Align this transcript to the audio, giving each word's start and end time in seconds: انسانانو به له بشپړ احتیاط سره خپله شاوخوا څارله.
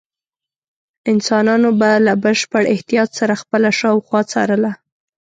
انسانانو 1.11 1.69
به 1.79 1.89
له 2.05 2.13
بشپړ 2.23 2.63
احتیاط 2.73 3.09
سره 3.19 3.33
خپله 3.41 3.69
شاوخوا 3.79 4.21
څارله. 4.31 4.71